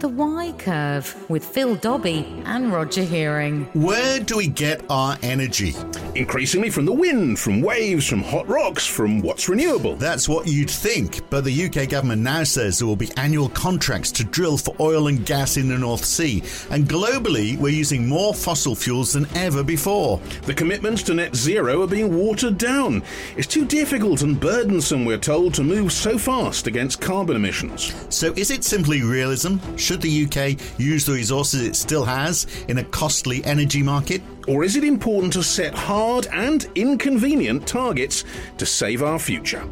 [0.00, 3.66] The Why Curve with Phil Dobbie and Roger Hearing.
[3.74, 5.74] Where do we get our energy?
[6.14, 9.96] Increasingly from the wind, from waves, from hot rocks, from what's renewable.
[9.96, 14.10] That's what you'd think, but the UK government now says there will be annual contracts
[14.12, 16.42] to drill for oil and gas in the North Sea.
[16.70, 20.18] And globally, we're using more fossil fuels than ever before.
[20.46, 23.02] The commitments to net zero are being watered down.
[23.36, 27.94] It's too difficult and burdensome, we're told, to move so fast against carbon emissions.
[28.08, 29.58] So is it simply realism?
[29.90, 34.22] Should the UK use the resources it still has in a costly energy market?
[34.46, 38.22] Or is it important to set hard and inconvenient targets
[38.58, 39.68] to save our future?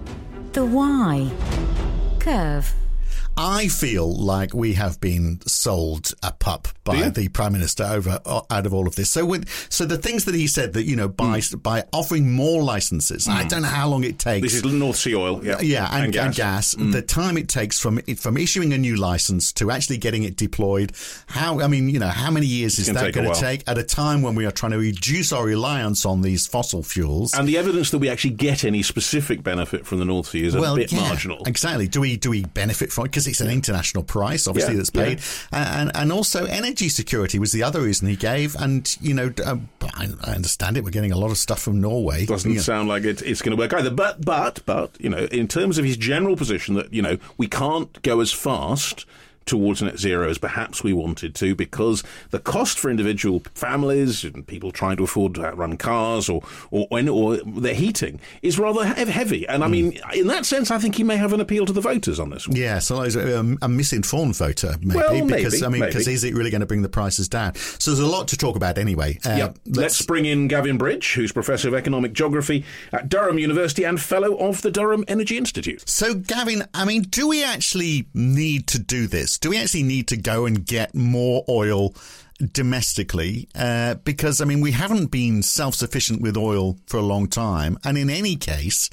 [0.55, 1.31] The Why
[2.19, 2.75] Curve.
[3.41, 8.41] I feel like we have been sold a pup by the prime minister over uh,
[8.51, 9.11] out of all of this.
[9.11, 9.33] So
[9.69, 11.63] so the things that he said that you know by mm.
[11.63, 13.33] by offering more licenses, mm.
[13.33, 14.43] I don't know how long it takes.
[14.43, 16.25] This is North Sea oil, yeah, yeah, and, and gas.
[16.27, 16.93] And gas mm.
[16.93, 20.93] The time it takes from from issuing a new license to actually getting it deployed.
[21.27, 23.85] How I mean, you know, how many years is that going to take at a
[23.85, 27.35] time when we are trying to reduce our reliance on these fossil fuels?
[27.35, 30.57] And the evidence that we actually get any specific benefit from the North Sea is
[30.57, 31.45] well, a bit yeah, marginal.
[31.47, 31.87] Exactly.
[31.87, 34.91] Do we do we benefit from it because it's an international price, obviously, yeah, that's
[34.91, 35.21] paid.
[35.53, 35.81] Yeah.
[35.81, 38.55] And, and also energy security was the other reason he gave.
[38.57, 40.85] And, you know, um, I, I, understand it.
[40.85, 42.27] We're getting a lot of stuff from Norway.
[42.27, 42.63] Doesn't you know.
[42.63, 43.91] sound like it, it's going to work either.
[43.91, 47.47] But, but, but, you know, in terms of his general position that, you know, we
[47.47, 49.07] can't go as fast
[49.49, 54.47] towards net zero as perhaps we wanted to because the cost for individual families and
[54.47, 59.47] people trying to afford to run cars or or, or their heating is rather heavy.
[59.49, 59.73] And I hmm.
[59.73, 62.31] mean, in that sense, I think he may have an appeal to the voters on
[62.31, 62.57] this one.
[62.57, 66.25] Yeah, so he's a, a misinformed voter, maybe, well, because maybe, I mean, because is
[66.25, 67.55] it really going to bring the prices down?
[67.55, 69.19] So there's a lot to talk about anyway.
[69.25, 69.59] Uh, yep.
[69.67, 74.01] Let's, let's bring in Gavin Bridge, who's professor of economic geography at Durham University and
[74.01, 75.89] fellow of the Durham Energy Institute.
[75.89, 79.38] So, Gavin, I mean, do we actually need to do this?
[79.39, 81.95] Do we actually need to go and get more oil
[82.53, 83.49] domestically?
[83.55, 87.79] Uh, because, I mean, we haven't been self sufficient with oil for a long time.
[87.85, 88.91] And in any case,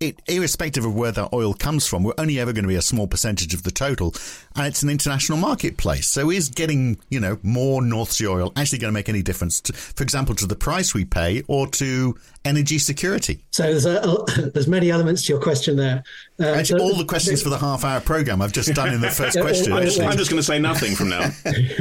[0.00, 2.82] it, irrespective of where that oil comes from, we're only ever going to be a
[2.82, 4.14] small percentage of the total,
[4.54, 6.06] and it's an international marketplace.
[6.06, 9.60] So, is getting you know more North Sea oil actually going to make any difference,
[9.62, 13.44] to, for example, to the price we pay or to energy security?
[13.50, 16.04] So, there's a, there's many elements to your question there.
[16.40, 19.10] Uh, actually, so, all the questions for the half-hour program I've just done in the
[19.10, 19.72] first question.
[19.72, 21.30] I'm just, I'm just going to say nothing from now.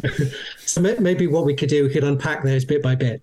[0.66, 3.22] so maybe what we could do, we could unpack those bit by bit.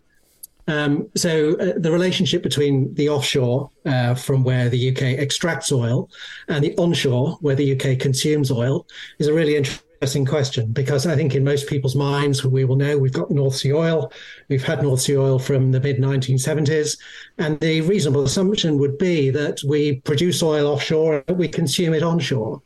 [0.67, 6.11] Um, so uh, the relationship between the offshore, uh, from where the UK extracts oil,
[6.49, 8.87] and the onshore, where the UK consumes oil,
[9.19, 12.99] is a really interesting question because I think in most people's minds, we will know
[12.99, 14.13] we've got North Sea oil.
[14.49, 16.99] We've had North Sea oil from the mid 1970s.
[17.39, 22.03] And the reasonable assumption would be that we produce oil offshore, and we consume it
[22.03, 22.61] onshore.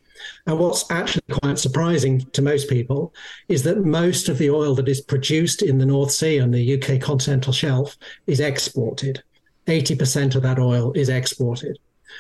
[0.47, 3.13] And what's actually quite surprising to most people
[3.49, 6.83] is that most of the oil that is produced in the North Sea and the
[6.83, 7.97] UK continental shelf
[8.27, 9.23] is exported.
[9.67, 11.79] 80% of that oil is exported.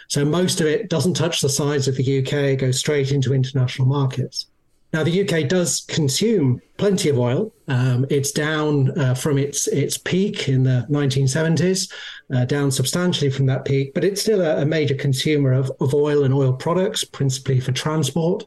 [0.09, 3.34] So most of it doesn't touch the sides of the UK, it goes straight into
[3.34, 4.47] international markets.
[4.93, 7.53] Now, the UK does consume plenty of oil.
[7.66, 11.93] Um, it's down uh, from its its peak in the 1970s,
[12.34, 15.93] uh, down substantially from that peak, but it's still a, a major consumer of, of
[15.93, 18.47] oil and oil products, principally for transport.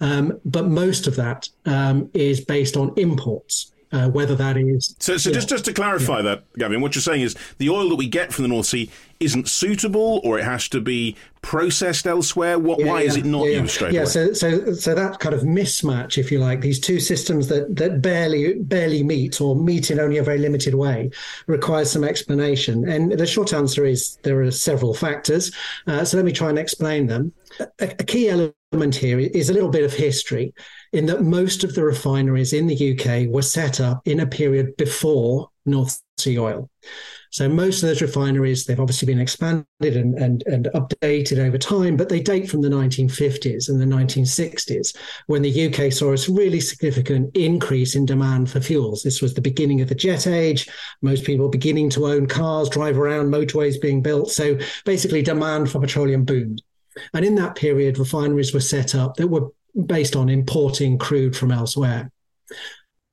[0.00, 3.72] Um, but most of that um, is based on imports.
[3.94, 5.16] Uh, whether that is so.
[5.16, 6.22] So just just to clarify yeah.
[6.22, 8.90] that, Gavin, what you're saying is the oil that we get from the North Sea
[9.20, 12.58] isn't suitable, or it has to be processed elsewhere?
[12.58, 14.10] What, yeah, why yeah, is it not yeah, used straight yeah, away?
[14.10, 18.02] so so so that kind of mismatch, if you like, these two systems that that
[18.02, 21.10] barely barely meet or meet in only a very limited way,
[21.46, 22.88] requires some explanation.
[22.88, 25.52] And the short answer is there are several factors.
[25.86, 27.32] Uh, so let me try and explain them.
[27.60, 27.68] A,
[28.00, 28.56] a key element
[28.94, 30.54] here is a little bit of history,
[30.92, 34.76] in that most of the refineries in the UK were set up in a period
[34.76, 36.70] before North Sea oil.
[37.34, 41.96] So most of those refineries, they've obviously been expanded and, and, and updated over time,
[41.96, 44.96] but they date from the 1950s and the 1960s
[45.26, 49.02] when the UK saw a really significant increase in demand for fuels.
[49.02, 50.68] This was the beginning of the jet age,
[51.02, 54.30] most people beginning to own cars, drive around, motorways being built.
[54.30, 56.62] So basically demand for petroleum boomed.
[57.12, 59.48] And in that period, refineries were set up that were
[59.86, 62.10] based on importing crude from elsewhere.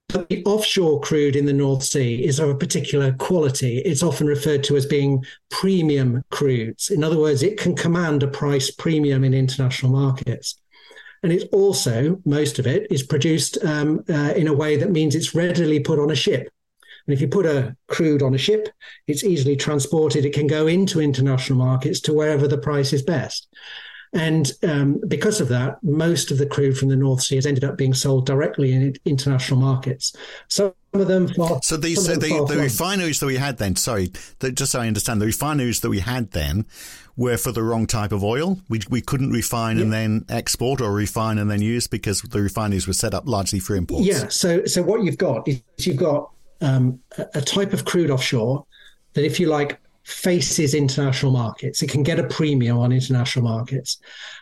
[0.08, 3.78] But the offshore crude in the North Sea is of a particular quality.
[3.80, 6.92] It's often referred to as being premium crudes.
[6.92, 10.60] In other words, it can command a price premium in international markets.
[11.24, 15.16] And it's also, most of it is produced um, uh, in a way that means
[15.16, 16.50] it's readily put on a ship.
[17.08, 18.70] And if you put a crude on a ship,
[19.08, 20.26] it's easily transported.
[20.26, 23.48] It can go into international markets to wherever the price is best.
[24.14, 27.64] And um, because of that, most of the crude from the North Sea has ended
[27.64, 30.14] up being sold directly in international markets.
[30.50, 34.12] Some of them far, So these so the, the refineries that we had then, sorry,
[34.40, 36.66] the, just so I understand, the refineries that we had then
[37.16, 38.60] were for the wrong type of oil.
[38.68, 39.84] We we couldn't refine yeah.
[39.84, 43.60] and then export or refine and then use because the refineries were set up largely
[43.60, 44.06] for imports.
[44.06, 44.28] Yeah.
[44.28, 48.66] So so what you've got is you've got um, a, a type of crude offshore
[49.14, 51.84] that, if you like, faces international markets.
[51.84, 54.00] It can get a premium on international markets.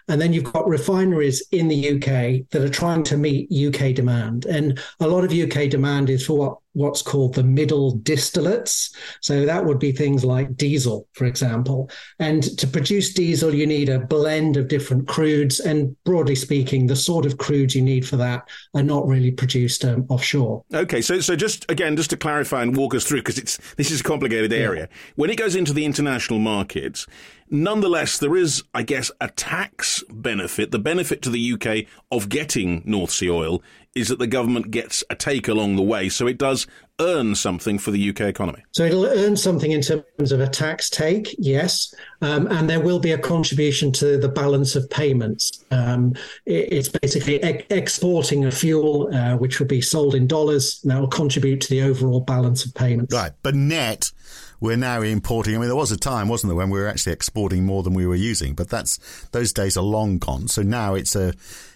[0.10, 4.46] And then you've got refineries in the UK that are trying to meet UK demand.
[4.46, 8.96] And a lot of UK demand is for what what's called the middle distillates.
[9.22, 11.90] So that would be things like diesel, for example.
[12.20, 15.60] And to produce diesel, you need a blend of different crudes.
[15.64, 19.84] And broadly speaking, the sort of crudes you need for that are not really produced
[19.84, 20.64] um, offshore.
[20.74, 23.92] Okay, so so just again, just to clarify and walk us through, because it's this
[23.92, 24.88] is a complicated area.
[24.90, 24.98] Yeah.
[25.16, 27.06] When it goes into the international markets,
[27.50, 30.72] Nonetheless, there is, I guess, a tax benefit.
[30.72, 33.64] The benefit to the UK of getting North Sea oil
[33.96, 36.10] is that the government gets a take along the way.
[36.10, 36.68] So it does
[37.00, 38.64] earn something for the UK economy.
[38.72, 41.94] So it'll earn something in terms of a tax take, yes.
[42.22, 45.66] Um, and there will be a contribution to the balance of payments.
[45.72, 46.14] Um,
[46.46, 50.80] it's basically e- exporting a fuel uh, which will be sold in dollars.
[50.84, 53.14] And that will contribute to the overall balance of payments.
[53.14, 53.32] Right.
[53.42, 54.12] But net,
[54.60, 55.56] we're now importing.
[55.56, 57.94] I mean, there was a time, wasn't there, when we were actually exporting more than
[57.94, 58.98] we were using, but that's
[59.32, 60.48] those days are long gone.
[60.48, 61.34] So now it's a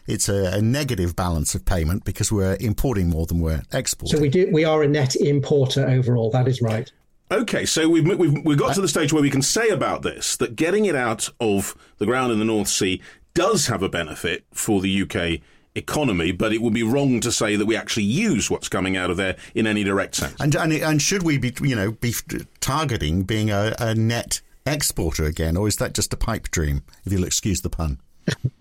[0.08, 4.18] it's a, a negative balance of payment because we're importing more than we're exporting.
[4.18, 6.30] So we do we are a net importer overall.
[6.32, 6.92] That is right.
[7.32, 10.36] Okay, so we've, we've, we've got to the stage where we can say about this
[10.38, 13.02] that getting it out of the ground in the North Sea
[13.34, 15.42] does have a benefit for the UK
[15.76, 19.10] economy, but it would be wrong to say that we actually use what's coming out
[19.10, 20.40] of there in any direct sense.
[20.40, 22.14] And and, and should we be you know be
[22.60, 26.84] targeting being a, a net exporter again, or is that just a pipe dream?
[27.06, 28.00] If you'll excuse the pun.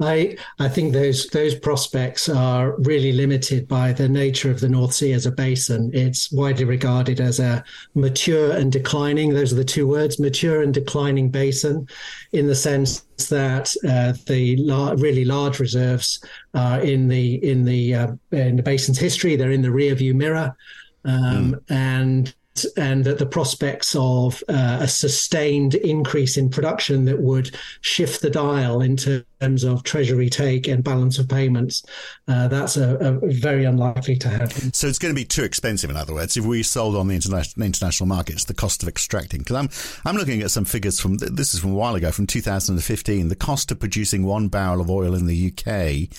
[0.00, 4.92] I I think those those prospects are really limited by the nature of the North
[4.92, 5.90] Sea as a basin.
[5.94, 7.64] It's widely regarded as a
[7.94, 9.32] mature and declining.
[9.32, 11.86] Those are the two words: mature and declining basin,
[12.32, 16.24] in the sense that uh, the la- really large reserves
[16.54, 19.36] are in the in the uh, in the basin's history.
[19.36, 20.56] They're in the rearview mirror,
[21.04, 21.62] um, mm.
[21.68, 22.34] and
[22.76, 28.30] and that the prospects of uh, a sustained increase in production that would shift the
[28.30, 31.82] dial in terms of treasury take and balance of payments,
[32.28, 34.72] uh, that's a, a, very unlikely to happen.
[34.72, 35.90] So it's going to be too expensive.
[35.90, 39.40] In other words, if we sold on the international international markets, the cost of extracting.
[39.40, 39.70] Because I'm
[40.04, 43.28] I'm looking at some figures from this is from a while ago, from 2015.
[43.28, 46.10] The cost of producing one barrel of oil in the UK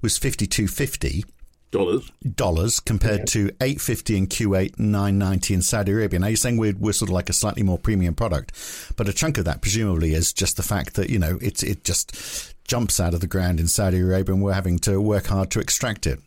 [0.00, 1.24] was 52.50
[1.72, 3.24] dollars dollars compared yeah.
[3.24, 6.20] to 850 in Kuwait 990 in Saudi Arabia.
[6.20, 8.52] Now you're saying we're, we're sort of like a slightly more premium product,
[8.96, 11.82] but a chunk of that presumably is just the fact that you know it's it
[11.82, 15.50] just jumps out of the ground in Saudi Arabia and we're having to work hard
[15.50, 16.20] to extract it.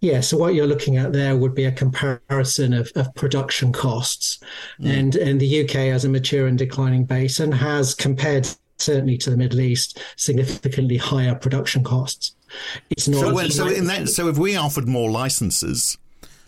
[0.00, 4.38] Yeah, so what you're looking at there would be a comparison of, of production costs.
[4.78, 4.98] Mm.
[4.98, 8.46] And, and the UK, as a mature and declining basin, has compared
[8.76, 12.34] certainly to the Middle East, significantly higher production costs.
[12.90, 13.20] It's not.
[13.20, 15.98] So, well, so in that, so if we offered more licenses,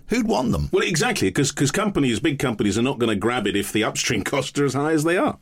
[0.08, 0.68] who'd want them?
[0.72, 3.84] Well, exactly, because because companies, big companies, are not going to grab it if the
[3.84, 5.38] upstream costs are as high as they are.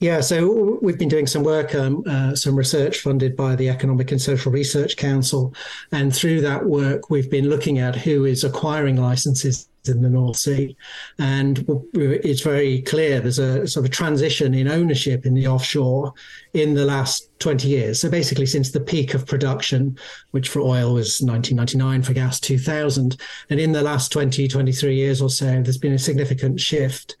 [0.00, 4.12] Yeah, so we've been doing some work, um, uh, some research funded by the Economic
[4.12, 5.52] and Social Research Council.
[5.90, 10.36] And through that work, we've been looking at who is acquiring licenses in the North
[10.36, 10.76] Sea.
[11.18, 16.12] And it's very clear there's a sort of transition in ownership in the offshore
[16.54, 18.00] in the last 20 years.
[18.00, 19.98] So basically, since the peak of production,
[20.32, 23.16] which for oil was 1999, for gas 2000.
[23.50, 27.16] And in the last 20, 23 years or so, there's been a significant shift.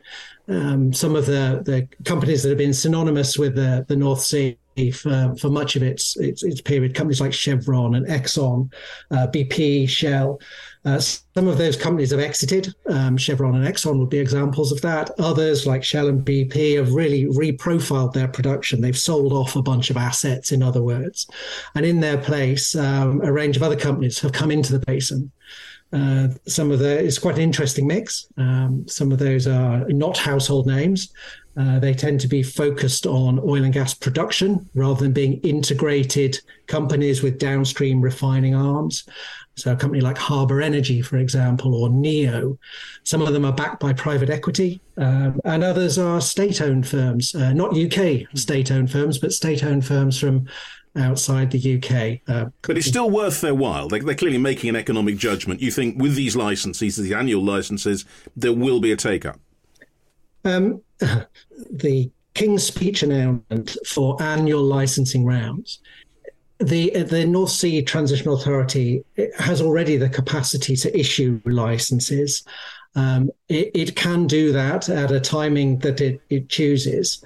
[0.48, 4.56] Um, some of the, the companies that have been synonymous with the, the North Sea
[4.92, 8.72] for, for much of its, its, its period, companies like Chevron and Exxon,
[9.10, 10.40] uh, BP, Shell,
[10.84, 12.72] uh, some of those companies have exited.
[12.88, 15.10] Um, Chevron and Exxon would be examples of that.
[15.18, 18.80] Others, like Shell and BP, have really reprofiled their production.
[18.80, 21.26] They've sold off a bunch of assets, in other words.
[21.74, 25.30] And in their place, um, a range of other companies have come into the basin.
[25.92, 28.26] Uh, some of the it's quite an interesting mix.
[28.36, 31.12] Um, some of those are not household names.
[31.58, 36.38] Uh, they tend to be focused on oil and gas production rather than being integrated
[36.68, 39.08] companies with downstream refining arms.
[39.56, 42.56] So a company like Harbour Energy, for example, or NEO,
[43.02, 47.52] some of them are backed by private equity, um, and others are state-owned firms, uh,
[47.52, 50.46] not UK state-owned firms, but state-owned firms from
[50.98, 52.20] outside the UK.
[52.28, 53.88] Uh, but it's still worth their while.
[53.88, 55.60] They, are clearly making an economic judgment.
[55.60, 58.04] You think with these licenses, the annual licenses,
[58.36, 59.40] there will be a take-up?
[60.44, 60.82] Um,
[61.70, 65.80] the King's speech announcement for annual licensing rounds,
[66.60, 69.04] the the North Sea Transition Authority
[69.38, 72.44] has already the capacity to issue licenses.
[72.94, 77.22] Um, it, it, can do that at a timing that it, it chooses.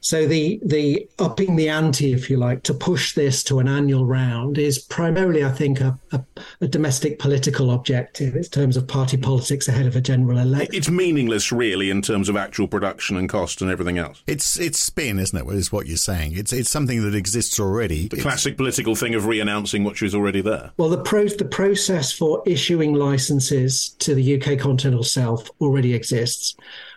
[0.00, 4.06] So the the upping the ante, if you like, to push this to an annual
[4.06, 6.24] round is primarily, I think, a, a,
[6.60, 10.74] a domestic political objective in terms of party politics ahead of a general election.
[10.74, 14.22] It's meaningless, really, in terms of actual production and cost and everything else.
[14.26, 15.54] It's it's spin, isn't it?
[15.54, 16.36] Is what you're saying?
[16.36, 18.08] It's it's something that exists already.
[18.08, 20.72] The it's, classic political thing of re-announcing what was already there.
[20.76, 26.56] Well, the pro- the process for issuing licenses to the UK continental shelf already exists.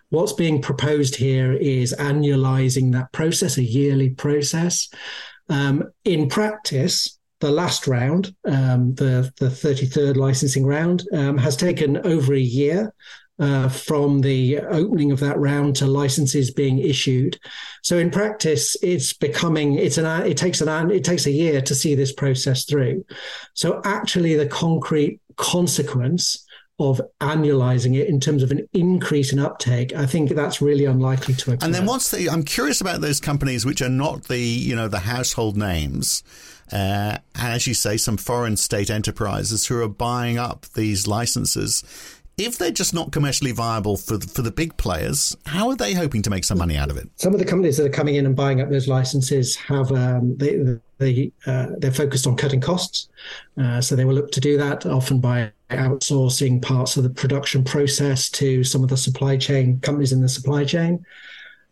[0.09, 4.89] What's being proposed here is annualizing that process, a yearly process.
[5.49, 11.97] Um, in practice, the last round, um, the the 33rd licensing round, um, has taken
[12.05, 12.93] over a year
[13.39, 17.39] uh, from the opening of that round to licenses being issued.
[17.83, 21.75] So in practice, it's becoming it's an it takes an it takes a year to
[21.75, 23.05] see this process through.
[23.53, 26.45] So actually, the concrete consequence
[26.79, 31.33] of annualizing it in terms of an increase in uptake, I think that's really unlikely
[31.35, 31.65] to occur.
[31.65, 32.29] And then what's the?
[32.29, 36.23] I'm curious about those companies which are not the you know the household names.
[36.71, 41.83] Uh, and as you say, some foreign state enterprises who are buying up these licenses.
[42.37, 45.93] If they're just not commercially viable for the, for the big players, how are they
[45.93, 47.09] hoping to make some money out of it?
[47.17, 50.37] Some of the companies that are coming in and buying up those licenses have um,
[50.37, 53.09] they, they uh, they're focused on cutting costs,
[53.57, 57.63] uh, so they will look to do that often by outsourcing parts of the production
[57.63, 61.05] process to some of the supply chain companies in the supply chain.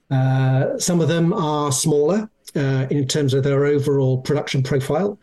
[0.10, 5.20] Uh, some of them are smaller uh, in terms of their overall production profile,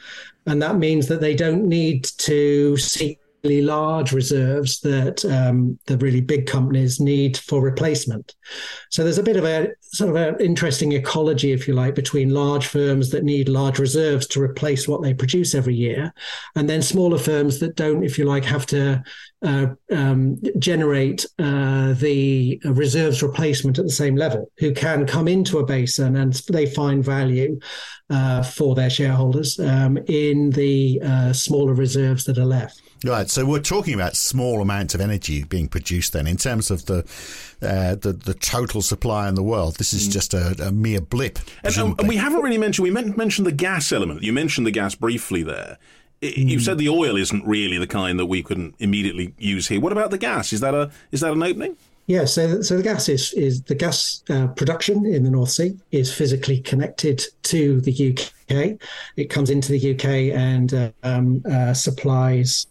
[0.47, 6.21] and that means that they don't need to seek large reserves that um, the really
[6.21, 8.35] big companies need for replacement.
[8.91, 12.31] So there's a bit of a sort of an interesting ecology, if you like, between
[12.31, 16.13] large firms that need large reserves to replace what they produce every year,
[16.57, 19.03] and then smaller firms that don't, if you like, have to
[19.43, 25.59] uh, um, generate uh, the reserves replacement at the same level, who can come into
[25.59, 27.59] a basin and they find value
[28.11, 32.81] uh, for their shareholders um, in the uh, smaller reserves that are left.
[33.05, 33.29] Right.
[33.29, 37.01] So we're talking about small amounts of energy being produced then in terms of the
[37.61, 39.77] uh, the, the total supply in the world.
[39.77, 40.13] This is mm.
[40.13, 41.39] just a, a mere blip.
[41.63, 44.23] And, and, we haven't really mentioned, we mentioned the gas element.
[44.23, 45.79] You mentioned the gas briefly there.
[46.23, 46.49] Mm.
[46.49, 49.81] You said the oil isn't really the kind that we couldn't immediately use here.
[49.81, 50.53] What about the gas?
[50.53, 51.77] Is that a is that an opening?
[52.07, 55.79] Yeah, so so the gas is is the gas uh, production in the North Sea
[55.91, 58.79] is physically connected to the UK.
[59.17, 62.67] It comes into the UK and uh, um, uh, supplies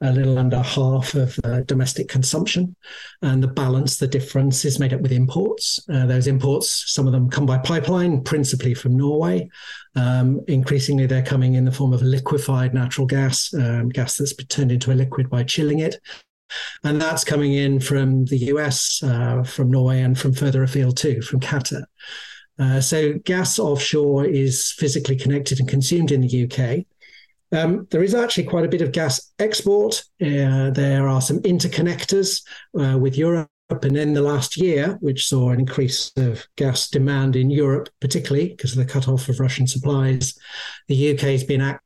[0.00, 2.74] a little under half of uh, domestic consumption,
[3.22, 5.78] and the balance, the difference, is made up with imports.
[5.88, 9.48] Uh, those imports, some of them come by pipeline, principally from Norway.
[9.94, 14.46] Um, increasingly, they're coming in the form of liquefied natural gas, um, gas that's been
[14.46, 16.00] turned into a liquid by chilling it.
[16.84, 21.22] And that's coming in from the US, uh, from Norway, and from further afield too,
[21.22, 21.84] from Qatar.
[22.58, 26.84] Uh, so gas offshore is physically connected and consumed in the UK.
[27.52, 30.02] Um, there is actually quite a bit of gas export.
[30.20, 32.42] Uh, there are some interconnectors
[32.78, 33.48] uh, with Europe.
[33.70, 38.48] And in the last year, which saw an increase of gas demand in Europe, particularly
[38.48, 40.38] because of the cut-off of Russian supplies,
[40.88, 41.82] the UK has been act-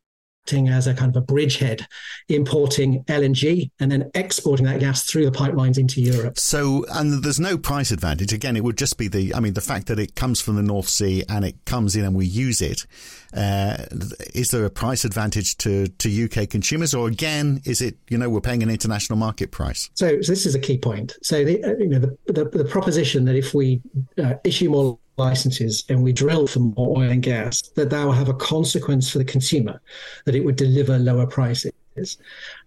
[0.46, 1.86] acting as a kind of a bridgehead,
[2.28, 6.38] importing LNG and then exporting that gas through the pipelines into Europe.
[6.38, 8.32] So, and there's no price advantage.
[8.32, 10.62] Again, it would just be the, I mean, the fact that it comes from the
[10.62, 12.86] North Sea and it comes in and we use it.
[13.34, 13.86] Uh,
[14.34, 18.30] is there a price advantage to, to UK consumers, or again, is it you know
[18.30, 19.90] we're paying an international market price?
[19.94, 21.16] So, so this is a key point.
[21.22, 23.82] So the uh, you know the, the, the proposition that if we
[24.16, 28.12] uh, issue more licenses and we drill for more oil and gas, that that will
[28.12, 29.80] have a consequence for the consumer,
[30.24, 31.72] that it would deliver lower prices.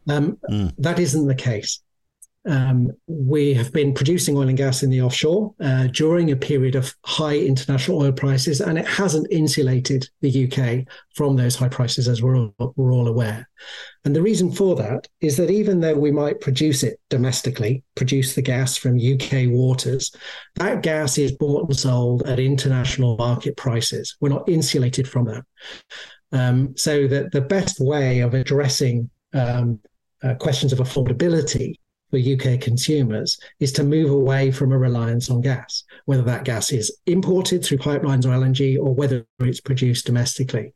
[0.07, 0.73] Um, mm.
[0.77, 1.81] That isn't the case.
[2.46, 6.75] Um, we have been producing oil and gas in the offshore uh, during a period
[6.75, 12.08] of high international oil prices, and it hasn't insulated the UK from those high prices,
[12.08, 13.48] as we're all, we're all aware.
[14.05, 18.36] And the reason for that is that even though we might produce it domestically, produce
[18.36, 20.15] the gas from UK waters,
[20.55, 24.15] that gas is bought and sold at international market prices.
[24.22, 25.43] We're not insulated from that.
[26.31, 29.79] Um, so that the best way of addressing um,
[30.24, 31.75] uh, questions of affordability
[32.09, 36.71] for UK consumers is to move away from a reliance on gas, whether that gas
[36.71, 40.73] is imported through pipelines or LNG or whether it's produced domestically.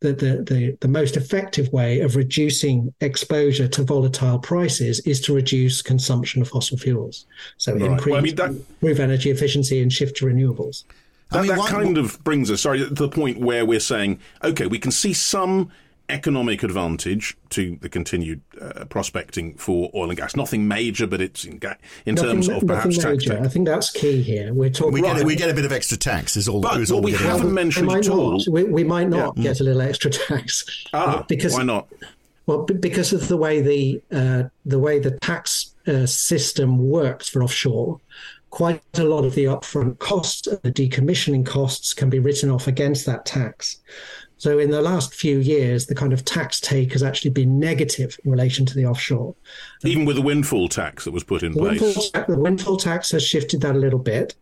[0.00, 5.34] The, the, the, the most effective way of reducing exposure to volatile prices is to
[5.34, 7.24] reduce consumption of fossil fuels.
[7.56, 7.82] So right.
[7.82, 8.50] increase, well, I mean, that...
[8.50, 10.84] improve energy efficiency and shift to renewables.
[11.30, 13.80] That, I mean, that why, kind of brings us, sorry, to the point where we're
[13.80, 15.70] saying, okay, we can see some
[16.08, 20.36] economic advantage to the continued uh, prospecting for oil and gas.
[20.36, 21.60] Nothing major, but it's in,
[22.04, 23.28] in nothing, terms of perhaps tax.
[23.28, 24.52] I think that's key here.
[24.52, 24.92] We're talking.
[24.92, 25.16] We, right.
[25.16, 26.36] get, we get a bit of extra tax.
[26.36, 26.60] Is all.
[26.60, 28.42] But is all what we, haven't mentioned at all.
[28.50, 29.44] We, we, might not yeah.
[29.44, 30.84] get a little extra tax.
[30.92, 31.88] Ah, because why not?
[32.46, 37.42] Well, because of the way the uh, the way the tax uh, system works for
[37.42, 38.00] offshore,
[38.50, 43.06] quite a lot of the upfront costs, the decommissioning costs, can be written off against
[43.06, 43.78] that tax.
[44.44, 48.20] So in the last few years, the kind of tax take has actually been negative
[48.26, 49.34] in relation to the offshore.
[49.84, 51.80] Even with the windfall tax that was put in the place.
[51.80, 54.34] Windfall, the windfall tax has shifted that a little bit.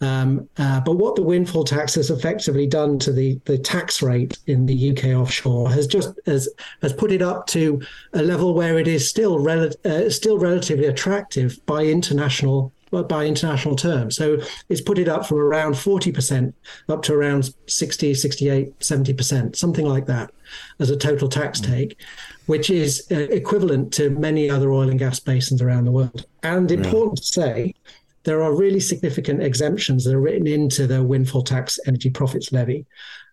[0.00, 4.36] Um, uh, but what the windfall tax has effectively done to the, the tax rate
[4.48, 6.48] in the UK offshore has just has,
[6.82, 7.80] has put it up to
[8.12, 13.76] a level where it is still rel- uh, still relatively attractive by international by international
[13.76, 14.16] terms.
[14.16, 16.52] So it's put it up from around 40%
[16.88, 20.30] up to around 60, 68, 70%, something like that
[20.78, 21.66] as a total tax mm.
[21.66, 22.00] take,
[22.46, 26.26] which is uh, equivalent to many other oil and gas basins around the world.
[26.42, 27.22] And important yeah.
[27.22, 27.74] to say,
[28.24, 32.86] there are really significant exemptions that are written into the windfall tax energy profits levy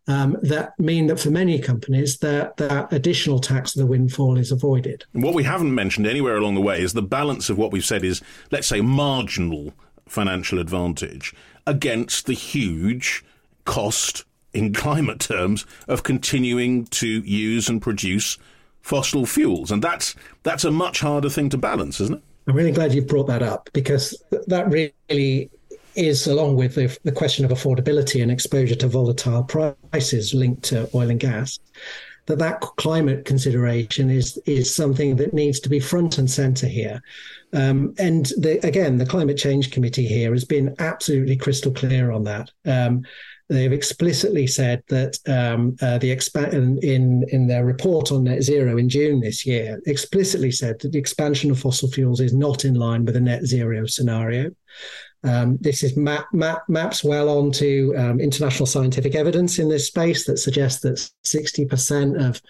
[0.08, 4.52] um, that mean that for many companies that that additional tax of the windfall is
[4.52, 5.06] avoided.
[5.14, 8.04] What we haven't mentioned anywhere along the way is the balance of what we've said
[8.04, 9.74] is, let's say, marginal
[10.08, 11.34] financial advantage
[11.68, 13.24] against the huge
[13.66, 18.38] cost in climate terms of continuing to use and produce
[18.82, 22.24] fossil fuels, and that's that's a much harder thing to balance, isn't it?
[22.48, 25.52] I'm really glad you've brought that up because that really
[25.96, 30.90] is, along with the, the question of affordability and exposure to volatile prices linked to
[30.94, 31.60] oil and gas,
[32.28, 37.02] that that climate consideration is is something that needs to be front and center here.
[37.54, 42.24] Um, and the, again, the climate change committee here has been absolutely crystal clear on
[42.26, 42.52] that.
[42.66, 43.04] Um,
[43.50, 48.78] they've explicitly said that um, uh, the expansion in in their report on net zero
[48.78, 52.76] in June this year explicitly said that the expansion of fossil fuels is not in
[52.76, 54.52] line with a net zero scenario.
[55.24, 60.26] Um, this is map, map, maps well onto um, international scientific evidence in this space
[60.26, 62.42] that suggests that 60% of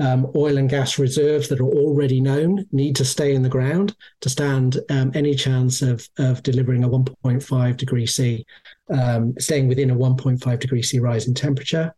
[0.00, 3.94] um, oil and gas reserves that are already known need to stay in the ground
[4.20, 8.46] to stand um, any chance of, of delivering a 1.5 degree C,
[8.90, 11.94] um, staying within a 1.5 degree C rise in temperature.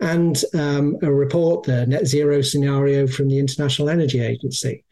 [0.00, 4.84] And um, a report, the net zero scenario from the International Energy Agency,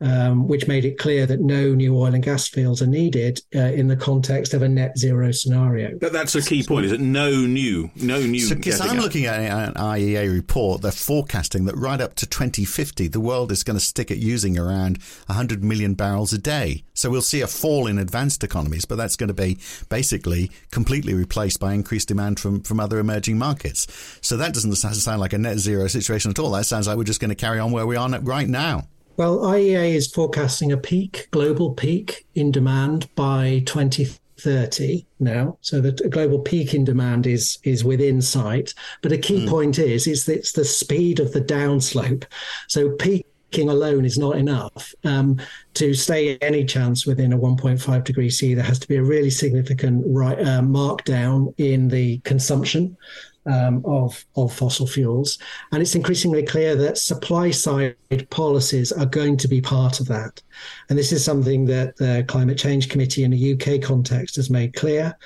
[0.00, 3.58] um, which made it clear that no new oil and gas fields are needed uh,
[3.58, 5.96] in the context of a net zero scenario.
[5.98, 7.00] But that's a key point, is it?
[7.00, 8.40] No new, no new.
[8.40, 13.08] So, because I'm looking at an IEA report, they're forecasting that right up to 2050,
[13.08, 16.84] the world is going to stick at using around 100 million barrels a day.
[16.92, 21.14] So we'll see a fall in advanced economies, but that's going to be basically completely
[21.14, 23.86] replaced by increased demand from, from other emerging markets.
[24.20, 26.50] So that doesn't sound like a net zero situation at all.
[26.50, 28.88] That sounds like we're just going to carry on where we are right now.
[29.16, 35.56] Well, IEA is forecasting a peak, global peak in demand by 2030 now.
[35.62, 38.74] So the global peak in demand is is within sight.
[39.00, 39.48] But a key mm.
[39.48, 42.24] point is is that it's the speed of the downslope.
[42.68, 45.40] So peaking alone is not enough um,
[45.74, 48.52] to stay any chance within a 1.5 degree C.
[48.52, 52.98] There has to be a really significant right, uh, markdown in the consumption
[53.46, 55.38] um, of, of fossil fuels.
[55.72, 57.96] And it's increasingly clear that supply side
[58.30, 60.42] policies are going to be part of that.
[60.88, 64.74] And this is something that the Climate Change Committee in the UK context has made
[64.74, 65.16] clear.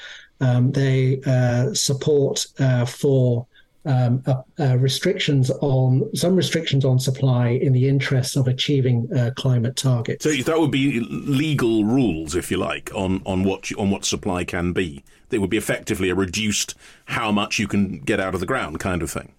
[0.41, 3.47] Um, they uh, support uh, for
[3.87, 9.31] um, uh, uh, restrictions on some restrictions on supply in the interests of achieving uh,
[9.37, 10.25] climate targets.
[10.25, 14.45] So that would be legal rules, if you like, on on what on what supply
[14.45, 15.03] can be.
[15.31, 16.75] It would be effectively a reduced
[17.07, 19.33] how much you can get out of the ground kind of thing.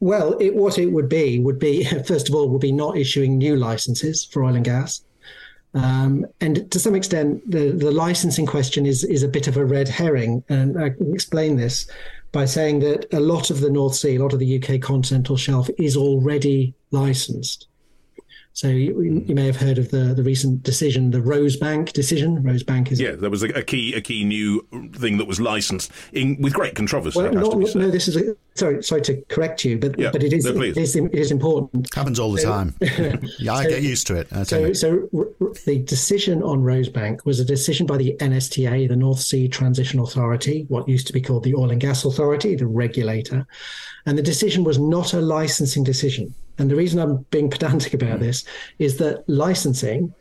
[0.00, 3.38] Well, it, what it would be would be first of all would be not issuing
[3.38, 5.02] new licenses for oil and gas.
[5.74, 9.64] Um, and to some extent, the, the licensing question is is a bit of a
[9.64, 11.86] red herring, and I can explain this
[12.32, 15.36] by saying that a lot of the North Sea, a lot of the UK continental
[15.36, 17.68] shelf is already licensed.
[18.56, 22.42] So you, you, may have heard of the, the recent decision, the Rosebank decision.
[22.42, 25.92] Rosebank is yeah, there was a, a key a key new thing that was licensed
[26.14, 27.20] in with great controversy.
[27.20, 30.32] Well, not, no, this is a, sorry sorry to correct you, but yeah, but it
[30.32, 31.94] is, no, it is it is important.
[31.94, 32.74] Happens all the so, time.
[33.38, 34.46] yeah, I get used to it.
[34.46, 35.06] So so
[35.66, 40.64] the decision on Rosebank was a decision by the NSTA, the North Sea Transition Authority,
[40.68, 43.46] what used to be called the Oil and Gas Authority, the regulator,
[44.06, 46.34] and the decision was not a licensing decision.
[46.58, 48.44] And the reason I'm being pedantic about this
[48.78, 50.14] is that licensing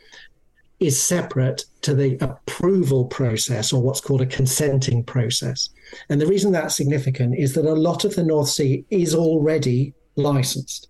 [0.79, 5.69] is separate to the approval process or what's called a consenting process.
[6.09, 9.93] And the reason that's significant is that a lot of the North Sea is already
[10.15, 10.89] licensed.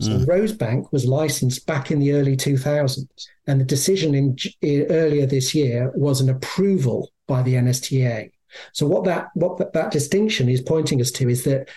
[0.00, 0.26] So mm.
[0.26, 3.06] Rosebank was licensed back in the early 2000s,
[3.46, 8.30] and the decision in, in, earlier this year was an approval by the NSTA.
[8.72, 11.68] So what that what that, that distinction is pointing us to is that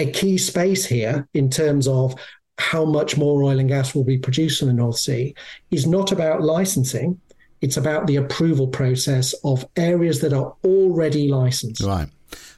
[0.00, 2.14] a key space here in terms of
[2.58, 5.34] how much more oil and gas will be produced in the North Sea
[5.70, 7.20] is not about licensing.
[7.60, 11.82] It's about the approval process of areas that are already licensed.
[11.82, 12.08] Right.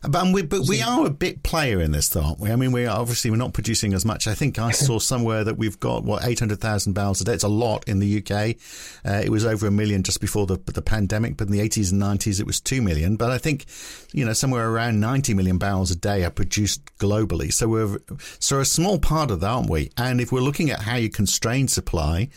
[0.09, 2.51] But we, but we are a big player in this, though, aren't we?
[2.51, 4.27] I mean, we are, obviously we're not producing as much.
[4.27, 7.35] I think I saw somewhere that we've got what eight hundred thousand barrels a day.
[7.35, 8.57] It's a lot in the UK.
[9.05, 11.93] Uh, it was over a million just before the the pandemic, but in the eighties
[11.93, 13.17] and nineties it was two million.
[13.17, 13.67] But I think
[14.13, 17.53] you know somewhere around ninety million barrels a day are produced globally.
[17.53, 17.99] So we're
[18.39, 19.91] so a small part of that, aren't we?
[19.97, 22.29] And if we're looking at how you constrain supply.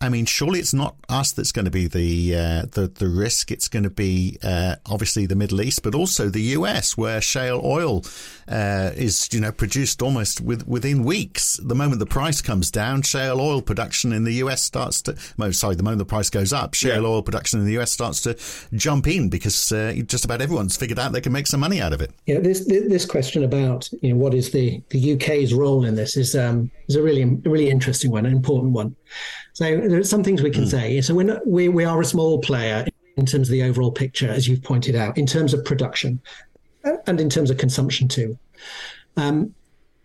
[0.00, 3.50] I mean, surely it's not us that's going to be the uh, the the risk.
[3.50, 7.60] It's going to be uh, obviously the Middle East, but also the US, where shale
[7.64, 8.04] oil
[8.48, 11.58] uh, is you know produced almost with, within weeks.
[11.62, 15.16] The moment the price comes down, shale oil production in the US starts to.
[15.52, 17.08] Sorry, the moment the price goes up, shale yeah.
[17.08, 18.36] oil production in the US starts to
[18.76, 21.92] jump in because uh, just about everyone's figured out they can make some money out
[21.92, 22.10] of it.
[22.26, 26.16] Yeah, this this question about you know what is the the UK's role in this
[26.16, 28.96] is um, is a really really interesting one, an important one.
[29.52, 30.70] So there are some things we can mm.
[30.70, 31.00] say.
[31.00, 34.28] So we're not, we we are a small player in terms of the overall picture,
[34.28, 36.20] as you've pointed out, in terms of production
[37.06, 38.38] and in terms of consumption too.
[39.16, 39.54] Um,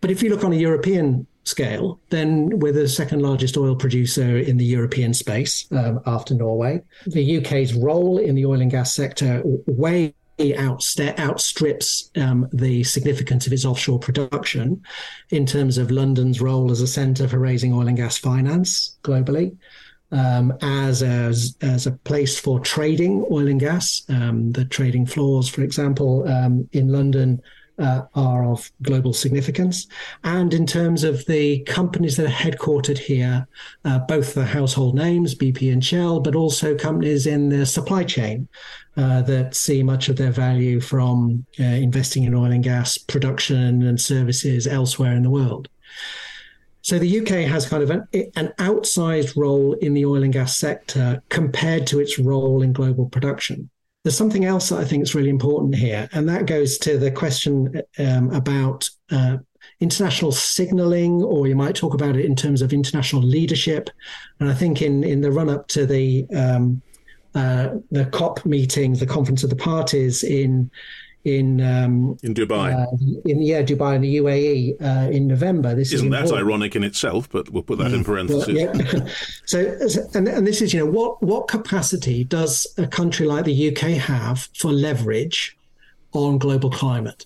[0.01, 4.37] but if you look on a European scale, then we're the second largest oil producer
[4.37, 6.81] in the European space um, after Norway.
[7.07, 13.53] The UK's role in the oil and gas sector way outstrips um, the significance of
[13.53, 14.81] its offshore production
[15.31, 19.55] in terms of London's role as a centre for raising oil and gas finance globally.
[20.11, 25.47] Um, as, as as a place for trading oil and gas, um, the trading floors,
[25.47, 27.39] for example, um, in London
[27.79, 29.87] uh, are of global significance.
[30.23, 33.47] And in terms of the companies that are headquartered here,
[33.85, 38.47] uh, both the household names, BP and Shell, but also companies in the supply chain
[38.97, 43.83] uh, that see much of their value from uh, investing in oil and gas production
[43.83, 45.69] and services elsewhere in the world.
[46.81, 50.57] So the UK has kind of an, an outsized role in the oil and gas
[50.57, 53.69] sector compared to its role in global production.
[54.09, 57.11] There's something else that I think is really important here, and that goes to the
[57.11, 59.37] question um, about uh,
[59.81, 63.91] international signaling, or you might talk about it in terms of international leadership.
[64.39, 66.81] And I think in in the run up to the um,
[67.35, 70.71] uh, the COP meeting, the Conference of the Parties in
[71.25, 72.85] in um, in Dubai, uh,
[73.25, 75.75] in yeah Dubai in the UAE uh, in November.
[75.75, 78.05] This isn't is that ironic in itself, but we'll put that in mm.
[78.05, 78.55] parentheses.
[78.55, 79.13] Well, yeah.
[79.45, 79.77] so,
[80.13, 83.97] and and this is you know what what capacity does a country like the UK
[83.97, 85.57] have for leverage
[86.13, 87.25] on global climate?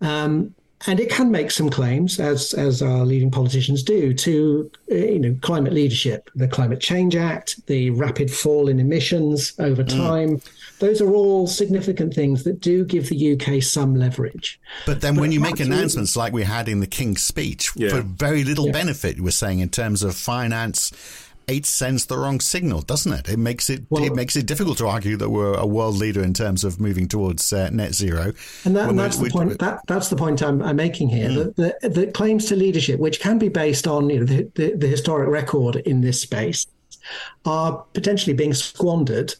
[0.00, 0.54] Um,
[0.86, 5.18] and it can make some claims, as as our leading politicians do, to uh, you
[5.18, 9.88] know climate leadership, the Climate Change Act, the rapid fall in emissions over mm.
[9.88, 10.36] time.
[10.36, 10.78] Mm.
[10.78, 14.60] Those are all significant things that do give the UK some leverage.
[14.84, 17.88] But then, but when you make announcements like we had in the King's speech, yeah.
[17.88, 18.72] for very little yeah.
[18.72, 20.92] benefit, we're saying in terms of finance
[21.48, 23.28] it sends the wrong signal, doesn't it?
[23.28, 26.22] It makes it well, it makes it difficult to argue that we're a world leader
[26.22, 28.32] in terms of moving towards uh, net zero.
[28.64, 29.58] And, that, and that's the point.
[29.60, 31.28] That, that's the point I'm, I'm making here.
[31.28, 31.54] Mm.
[31.54, 34.74] The, the, the, claims to leadership, which can be based on you know the, the,
[34.74, 36.66] the historic record in this space,
[37.44, 39.34] are potentially being squandered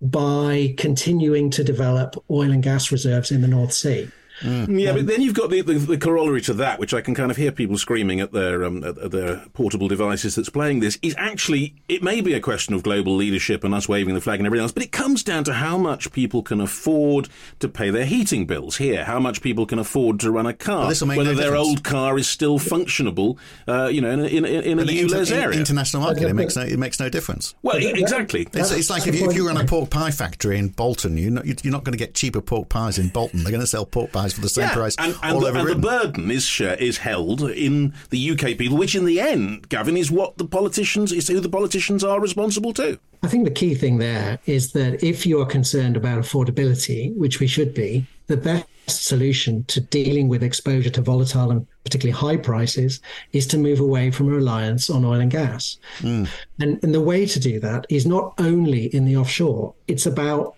[0.00, 4.08] by continuing to develop oil and gas reserves in the North Sea.
[4.40, 4.80] Mm.
[4.80, 7.30] Yeah, but then you've got the, the, the, corollary to that, which I can kind
[7.30, 10.98] of hear people screaming at their um, at their portable devices that's playing this.
[11.02, 14.40] Is actually it may be a question of global leadership and us waving the flag
[14.40, 17.90] and everything else, but it comes down to how much people can afford to pay
[17.90, 21.24] their heating bills here, how much people can afford to run a car, well, whether
[21.24, 21.68] no their difference.
[21.68, 23.36] old car is still functionable,
[23.68, 25.58] uh, you know, in a, in, in a ULEZ area.
[25.58, 27.54] International market, it makes no it makes no difference.
[27.62, 28.48] Well, exactly.
[28.52, 31.30] It's, it's like if you, if you run a pork pie factory in Bolton, you're
[31.30, 33.42] not, you're not going to get cheaper pork pies in Bolton.
[33.42, 34.74] They're going to sell pork pies for the same yeah.
[34.74, 38.94] price and, and, the, and the, burden is is held in the UK people, which
[38.94, 42.98] in the end, Gavin, is what the politicians is who the politicians are responsible to.
[43.22, 47.40] I think the key thing there is that if you are concerned about affordability, which
[47.40, 52.36] we should be, the best solution to dealing with exposure to volatile and particularly high
[52.36, 53.00] prices
[53.32, 55.78] is to move away from reliance on oil and gas.
[55.98, 56.28] Mm.
[56.60, 60.54] And, and the way to do that is not only in the offshore, it's about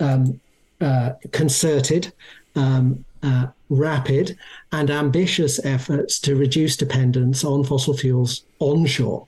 [0.00, 0.40] um,
[0.80, 2.12] uh, concerted
[2.54, 4.36] um, uh, rapid
[4.72, 9.26] and ambitious efforts to reduce dependence on fossil fuels onshore.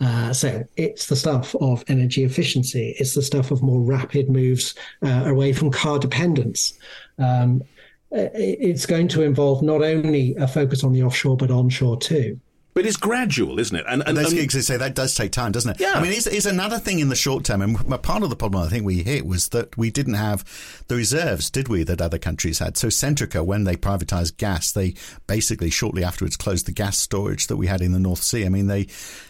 [0.00, 2.94] Uh, so it's the stuff of energy efficiency.
[2.98, 6.74] It's the stuff of more rapid moves uh, away from car dependence.
[7.18, 7.62] Um,
[8.10, 12.38] it's going to involve not only a focus on the offshore but onshore too.
[12.76, 13.86] But it's gradual, isn't it?
[13.88, 15.80] And, and, and gigs, say that does take time, doesn't it?
[15.80, 15.94] Yeah.
[15.94, 17.62] I mean, it's, it's another thing in the short term.
[17.62, 20.44] And part of the problem I think we hit was that we didn't have
[20.88, 22.76] the reserves, did we, that other countries had?
[22.76, 24.92] So Centrica, when they privatized gas, they
[25.26, 28.44] basically shortly afterwards closed the gas storage that we had in the North Sea.
[28.44, 28.88] I mean, they,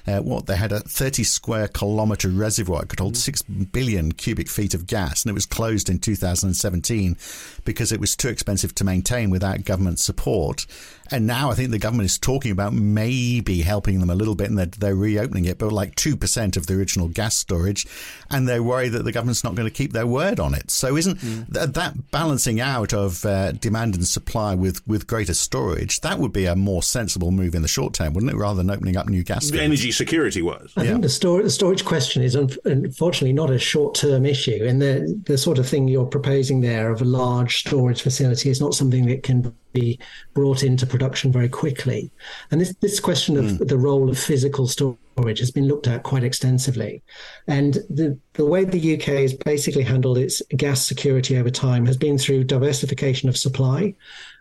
[0.09, 2.82] uh, what, they had a 30 square kilometer reservoir.
[2.82, 5.22] It could hold 6 billion cubic feet of gas.
[5.22, 7.16] And it was closed in 2017
[7.64, 10.66] because it was too expensive to maintain without government support.
[11.11, 14.49] And now I think the government is talking about maybe helping them a little bit
[14.49, 17.87] and they're, they're reopening it, but like 2% of the original gas storage.
[18.31, 20.71] And they're worried that the government's not going to keep their word on it.
[20.71, 21.53] So isn't mm.
[21.53, 26.33] th- that balancing out of uh, demand and supply with, with greater storage, that would
[26.33, 28.37] be a more sensible move in the short term, wouldn't it?
[28.37, 29.62] Rather than opening up new gas storage.
[29.62, 30.73] Energy security was.
[30.77, 30.90] I yeah.
[30.90, 34.64] think the, stor- the storage question is un- unfortunately not a short term issue.
[34.66, 38.61] And the, the sort of thing you're proposing there of a large storage facility is
[38.61, 39.99] not something that can be
[40.35, 42.11] brought into production very quickly.
[42.51, 43.69] And this, this question of mm.
[43.69, 47.03] the role of physical storage has been looked at quite extensively.
[47.47, 51.97] And the, the way the UK has basically handled its gas security over time has
[51.97, 53.95] been through diversification of supply.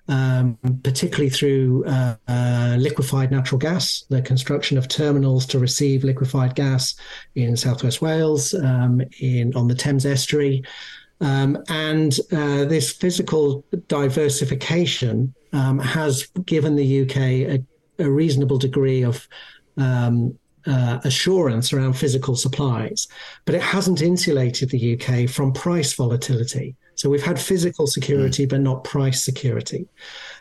[0.07, 6.53] Um, particularly through uh, uh, liquefied natural gas, the construction of terminals to receive liquefied
[6.53, 6.93] gas
[7.33, 10.63] in Southwest Wales, um, in on the Thames estuary,
[11.21, 17.63] um, and uh, this physical diversification um, has given the UK a,
[17.99, 19.27] a reasonable degree of
[19.77, 23.07] um, uh, assurance around physical supplies,
[23.45, 26.75] but it hasn't insulated the UK from price volatility.
[26.95, 28.49] So we've had physical security, mm.
[28.49, 29.87] but not price security.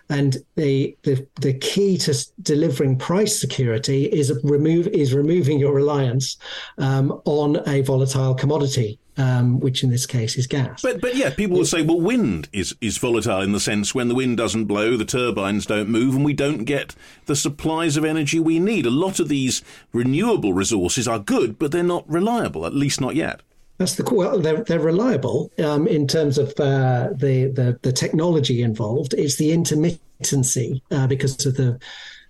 [0.09, 6.37] And the, the the key to delivering price security is remove is removing your reliance
[6.79, 10.83] um, on a volatile commodity um, which in this case is gas.
[10.83, 14.09] But but yeah, people will say, well, wind is is volatile in the sense when
[14.09, 16.95] the wind doesn't blow, the turbines don't move, and we don't get
[17.27, 18.87] the supplies of energy we need.
[18.87, 23.15] A lot of these renewable resources are good, but they're not reliable, at least not
[23.15, 23.41] yet.
[23.79, 28.63] That's the well, they're they're reliable um, in terms of uh, the, the the technology
[28.63, 29.15] involved.
[29.15, 31.81] It's the intermittency uh, because of the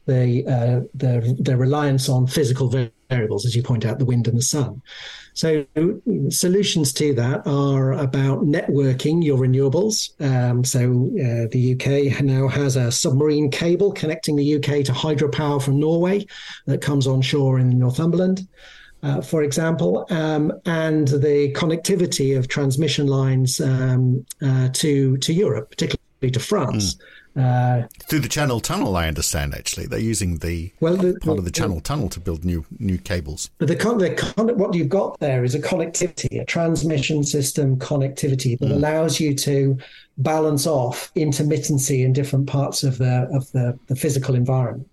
[0.06, 2.68] the uh, the the reliance on physical
[3.10, 4.82] variables, as you point out, the wind and the sun.
[5.34, 5.66] So
[6.28, 10.12] solutions to that are about networking your renewables.
[10.20, 15.60] Um, so uh, the UK now has a submarine cable connecting the UK to hydropower
[15.60, 16.26] from Norway
[16.66, 18.46] that comes onshore in Northumberland.
[19.02, 25.68] Uh, for example, um, and the connectivity of transmission lines um, uh, to to Europe,
[25.68, 26.94] particularly to France.
[26.94, 27.00] Mm.
[27.36, 29.54] Uh, Through the Channel Tunnel, I understand.
[29.54, 32.64] Actually, they're using the, well, the, part of the Channel the, Tunnel to build new
[32.78, 33.50] new cables.
[33.58, 38.66] But the, the what you've got there is a connectivity, a transmission system connectivity that
[38.66, 38.72] mm.
[38.72, 39.76] allows you to
[40.18, 44.88] balance off intermittency in different parts of the of the, the physical environment.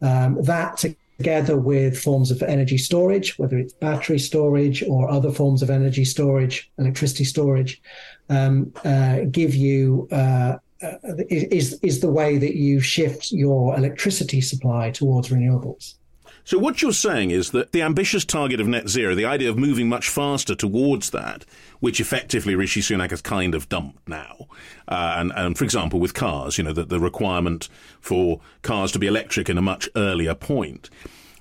[0.00, 0.84] Um, that
[1.18, 6.04] together with forms of energy storage, whether it's battery storage or other forms of energy
[6.04, 7.80] storage, electricity storage,
[8.28, 10.96] um, uh, give you uh, uh,
[11.28, 15.94] is is the way that you shift your electricity supply towards renewables.
[16.44, 19.56] So what you're saying is that the ambitious target of net zero, the idea of
[19.56, 21.44] moving much faster towards that,
[21.78, 24.48] which effectively Rishi Sunak has kind of dumped now,
[24.88, 27.68] uh, and, and for example with cars, you know, the, the requirement
[28.00, 30.90] for cars to be electric in a much earlier point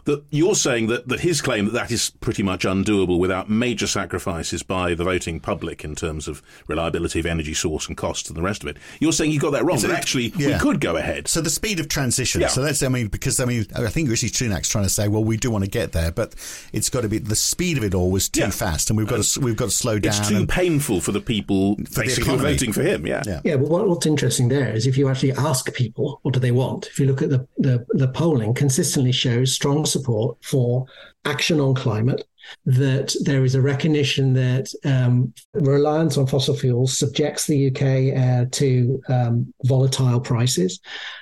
[0.06, 3.88] that you're saying that, that his claim that that is pretty much undoable without major
[3.88, 8.38] sacrifices by the voting public in terms of reliability of energy source and costs and
[8.38, 8.78] the rest of it.
[9.00, 10.54] You're saying you got that wrong, but actually yeah.
[10.54, 11.28] we could go ahead.
[11.28, 12.42] So the speed of transition.
[12.42, 12.48] Yeah.
[12.48, 15.24] So that's, I mean, because I mean, I think Rishi Sunak's trying to say, well,
[15.24, 16.36] we do want to get there, but
[16.74, 18.50] it's got to be the speed of it all was too yeah.
[18.50, 20.14] fast, and we've got to we've got to slow down.
[20.14, 23.06] It's too painful for the people for basically the voting for him.
[23.06, 23.42] Yeah, yeah.
[23.44, 26.52] yeah but what, what's interesting there is if you actually ask people what do they
[26.52, 30.86] want, if you look at the the, the polling, consistently shows strong support for
[31.26, 32.26] action on climate
[32.66, 38.46] that there is a recognition that um, reliance on fossil fuels subjects the UK uh,
[38.52, 40.80] to um, volatile prices,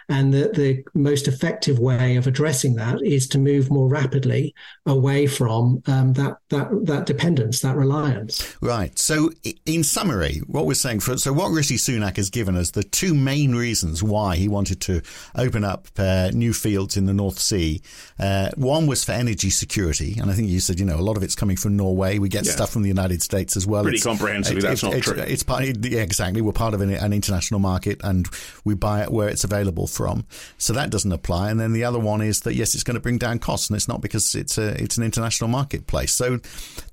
[0.10, 4.54] and that the most effective way of addressing that is to move more rapidly
[4.86, 8.58] away from um, that that that dependence, that reliance.
[8.62, 8.98] Right.
[8.98, 9.32] So,
[9.66, 13.14] in summary, what we're saying for so what Rishi Sunak has given us the two
[13.14, 15.02] main reasons why he wanted to
[15.36, 17.82] open up uh, new fields in the North Sea.
[18.20, 21.24] Uh, one was for energy security, and I think you said you know lot of
[21.24, 22.20] it's coming from Norway.
[22.20, 22.54] We get Yeah.
[22.54, 23.84] stuff from the United States as well.
[23.84, 25.18] Pretty It's- comprehensively, that's not it's, true.
[25.18, 26.42] It's part, yeah, exactly.
[26.42, 28.28] We're part of an, an international market, and
[28.64, 30.26] we buy it where it's available from.
[30.58, 31.50] So that doesn't apply.
[31.52, 33.76] And then the other one is that yes, it's going to bring down costs, and
[33.76, 36.14] it's not because it's a it's an international marketplace.
[36.14, 36.40] So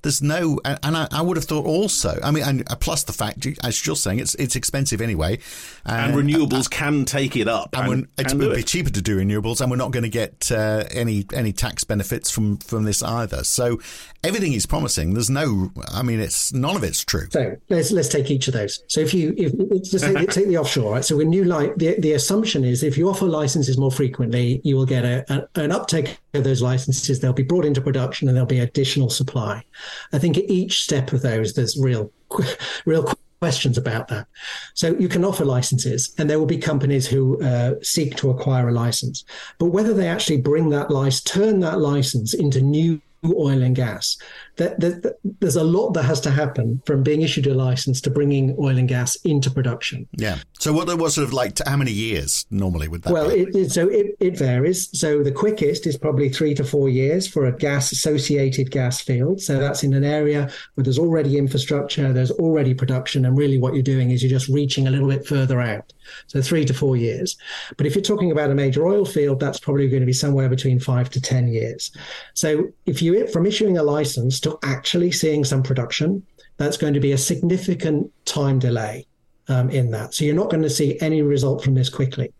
[0.03, 2.19] there's no, and and I, I would have thought also.
[2.23, 5.39] I mean, and plus the fact, as you're saying, it's it's expensive anyway,
[5.85, 7.77] and renewables can take it up.
[7.77, 10.51] and, And, it would be cheaper to do renewables, and we're not going to get
[10.51, 13.45] uh, any any tax benefits from from this either.
[13.45, 13.79] So
[14.25, 15.15] everything is promising.
[15.15, 17.29] There's no, I mean, it's none of it's true.
[17.31, 18.83] So let's let's take each of those.
[18.89, 19.53] So if you if
[19.91, 21.05] take, take the offshore, right?
[21.05, 24.77] So when you like the the assumption is if you offer licenses more frequently, you
[24.77, 27.21] will get a, a an uptake of those licenses.
[27.21, 29.65] They'll be brought into production and there'll be additional supply.
[30.13, 32.11] I think at each step of those, there's real
[32.85, 34.27] real questions about that.
[34.75, 38.69] So you can offer licenses, and there will be companies who uh, seek to acquire
[38.69, 39.25] a license,
[39.59, 43.01] but whether they actually bring that license, turn that license into new
[43.33, 44.17] oil and gas.
[44.57, 48.01] That, that, that- there's a lot that has to happen from being issued a license
[48.03, 50.09] to bringing oil and gas into production.
[50.17, 50.39] Yeah.
[50.59, 53.13] So what was sort of like how many years normally would that?
[53.13, 53.41] Well, be?
[53.41, 54.89] it, it, so it, it varies.
[54.99, 59.41] So the quickest is probably three to four years for a gas associated gas field.
[59.41, 63.75] So that's in an area where there's already infrastructure, there's already production, and really what
[63.75, 65.93] you're doing is you're just reaching a little bit further out.
[66.29, 67.37] So three to four years.
[67.77, 70.49] But if you're talking about a major oil field, that's probably going to be somewhere
[70.49, 71.91] between five to ten years.
[72.35, 76.25] So if you from issuing a license to actually seeing some production,
[76.57, 79.07] that's going to be a significant time delay
[79.49, 80.15] um, in that.
[80.15, 82.33] So you're not going to see any result from this quickly.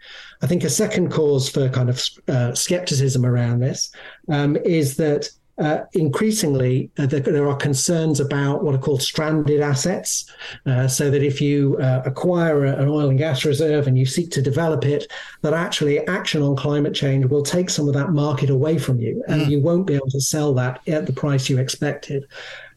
[0.43, 3.91] I think a second cause for kind of uh, skepticism around this
[4.31, 9.61] um, is that uh, increasingly uh, there, there are concerns about what are called stranded
[9.61, 10.31] assets.
[10.67, 14.05] Uh, so that if you uh, acquire a- an oil and gas reserve and you
[14.05, 15.11] seek to develop it,
[15.43, 19.23] that actually action on climate change will take some of that market away from you,
[19.29, 22.25] and you won't be able to sell that at the price you expected.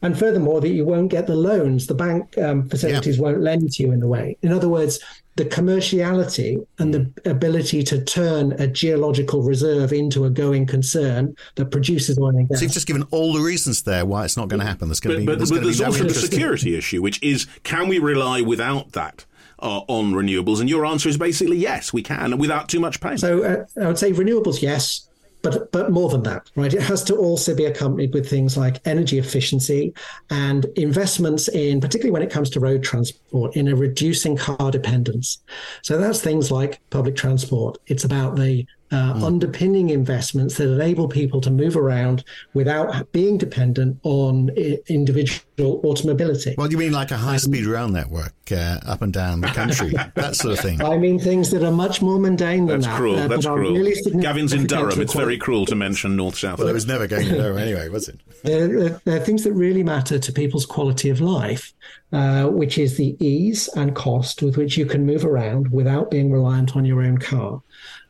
[0.02, 3.82] And furthermore, that you won't get the loans, the bank um, facilities won't lend to
[3.82, 4.38] you in the way.
[4.40, 4.98] In other words,
[5.40, 11.70] the commerciality and the ability to turn a geological reserve into a going concern that
[11.70, 12.58] produces oil and gas.
[12.58, 14.88] so you've just given all the reasons there why it's not going to happen.
[14.88, 17.00] There's going to be but, there's but going there's be no also the security issue,
[17.00, 19.24] which is can we rely without that
[19.60, 20.60] uh, on renewables?
[20.60, 23.16] And your answer is basically yes, we can, without too much pain.
[23.16, 25.08] So uh, I would say renewables, yes,
[25.42, 26.72] but but more than that, right?
[26.72, 29.94] It has to also be accompanied with things like energy efficiency
[30.30, 35.38] and investments in, particularly when it comes to road transport, in a reducing car dependence.
[35.82, 37.78] So that's things like public transport.
[37.86, 42.24] It's about the uh, underpinning investments that enable people to move around
[42.54, 46.54] without being dependent on i- individual automobility.
[46.58, 49.90] Well, you mean like a high speed rail network uh, up and down the country,
[50.14, 50.82] that sort of thing.
[50.82, 52.86] I mean things that are much more mundane than that.
[52.86, 52.96] That's that.
[52.98, 53.18] cruel.
[53.18, 53.72] uh, That's but are cruel.
[53.74, 55.00] really significant Gavin's in Durham.
[55.00, 56.58] It's very cruel to mention north south.
[56.58, 58.18] Well, it was never going to know anyway, was it?
[58.42, 61.74] There, there- there are things that really matter to people's quality of life,
[62.12, 66.32] uh, which is the ease and cost with which you can move around without being
[66.32, 67.60] reliant on your own car.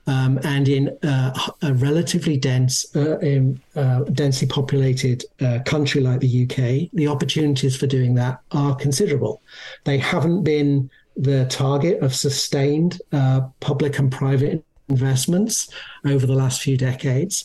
[0.06, 1.32] Um, and in uh,
[1.62, 7.76] a relatively dense, uh, in, uh, densely populated uh, country like the UK, the opportunities
[7.76, 9.42] for doing that are considerable.
[9.84, 15.70] They haven't been the target of sustained uh, public and private investments
[16.04, 17.44] over the last few decades,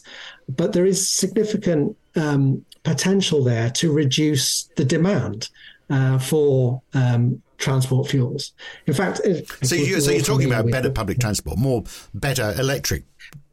[0.50, 5.50] but there is significant um, potential there to reduce the demand
[5.90, 8.54] uh, for um, transport fuels.
[8.88, 11.84] In fact, if- So, you, we're so you're talking about better it- public transport, more
[12.14, 13.04] better electric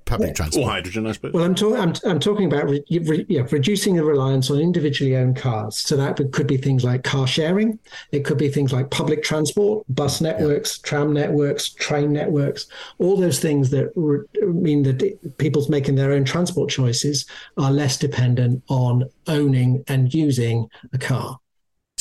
[0.04, 0.68] public or transport.
[0.68, 1.32] hydrogen, I suppose.
[1.32, 1.76] Well, I'm, talking.
[1.80, 5.78] I'm, I'm talking about re- re- yeah, reducing the reliance on individually owned cars.
[5.78, 7.78] So that could be things like car sharing.
[8.10, 12.66] It could be things like public transport, bus networks, tram networks, train networks.
[12.98, 17.24] All those things that re- mean that it- people's making their own transport choices
[17.56, 21.38] are less dependent on owning and using a car.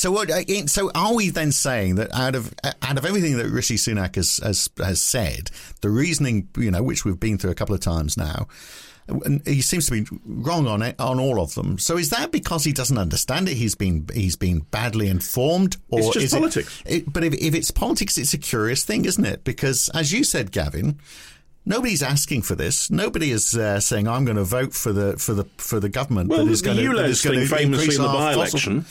[0.02, 0.28] So what?
[0.68, 4.38] So are we then saying that out of out of everything that Rishi Sunak has
[4.38, 8.16] has, has said, the reasoning, you know, which we've been through a couple of times
[8.16, 8.48] now,
[9.06, 11.78] and he seems to be wrong on it on all of them.
[11.78, 13.54] So is that because he doesn't understand it?
[13.54, 16.82] He's been he's been badly informed, or It's just is it- politics.
[16.84, 19.44] It, but if, if it's politics, it's a curious thing, isn't it?
[19.44, 20.98] Because as you said, Gavin.
[21.64, 22.90] Nobody's asking for this.
[22.90, 26.28] Nobody is uh, saying I'm going to vote for the for the for the government
[26.28, 28.82] Well, that the, going to, that is going to famously increase in the our fossil-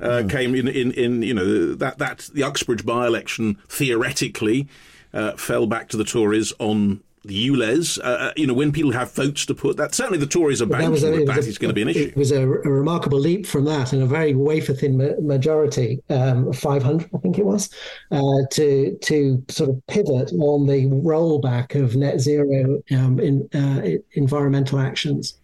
[0.00, 4.68] uh, came in, in, in, you know, that, that the Uxbridge by-election theoretically
[5.12, 8.90] uh, fell back to the Tories on the ULEZ, uh, uh, you know, when people
[8.92, 11.68] have votes to put, that certainly the Tories are banking that, that, that is going
[11.68, 12.08] to be an issue.
[12.08, 16.50] It was a, a, remarkable leap from that and a very wafer thin majority, um,
[16.54, 17.68] 500, I think it was,
[18.10, 18.20] uh,
[18.52, 24.80] to to sort of pivot on the rollback of net zero um, in uh, environmental
[24.80, 25.34] actions.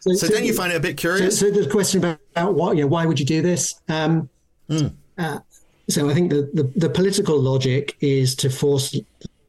[0.00, 1.40] So, so, so then you find it a bit curious.
[1.40, 3.80] So, so the question about, about what, you know, why would you do this?
[3.88, 4.28] Um,
[4.68, 4.92] mm.
[5.88, 8.94] so I think the, the, the political logic is to force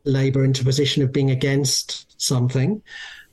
[0.04, 2.82] Labour into a position of being against something.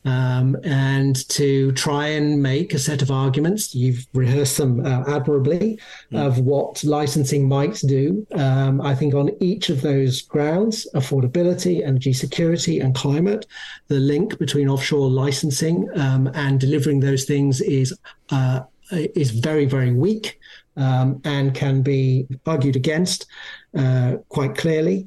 [0.05, 3.75] Um, and to try and make a set of arguments.
[3.75, 5.79] You've rehearsed them uh, admirably
[6.13, 6.27] mm.
[6.27, 8.27] of what licensing might do.
[8.33, 13.45] Um, I think on each of those grounds affordability, energy security, and climate
[13.89, 17.93] the link between offshore licensing um, and delivering those things is.
[18.31, 18.61] Uh,
[18.91, 20.39] is very, very weak
[20.79, 23.27] um, and can be argued against
[23.77, 25.07] uh, quite clearly.